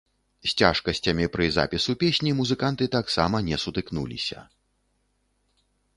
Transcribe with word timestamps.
З 0.45 0.51
цяжкасцямі 0.61 1.27
пры 1.35 1.45
запісу 1.57 1.95
песні 2.03 2.31
музыканты 2.39 2.89
таксама 2.97 3.45
не 3.51 3.61
сутыкнуліся. 3.65 4.47